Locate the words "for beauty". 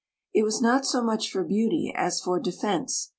1.29-1.93